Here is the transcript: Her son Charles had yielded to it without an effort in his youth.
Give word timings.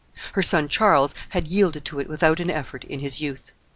Her 0.33 0.41
son 0.41 0.67
Charles 0.67 1.13
had 1.29 1.47
yielded 1.47 1.85
to 1.85 1.99
it 1.99 2.09
without 2.09 2.39
an 2.39 2.49
effort 2.49 2.83
in 2.85 3.01
his 3.01 3.21
youth. 3.21 3.51